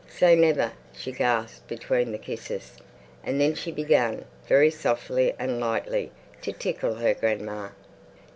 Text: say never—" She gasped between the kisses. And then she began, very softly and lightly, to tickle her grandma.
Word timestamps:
say 0.09 0.35
never—" 0.35 0.71
She 0.93 1.11
gasped 1.11 1.67
between 1.67 2.11
the 2.11 2.17
kisses. 2.17 2.75
And 3.23 3.39
then 3.39 3.53
she 3.53 3.71
began, 3.71 4.25
very 4.47 4.71
softly 4.71 5.35
and 5.37 5.59
lightly, 5.59 6.11
to 6.41 6.51
tickle 6.51 6.95
her 6.95 7.13
grandma. 7.13 7.69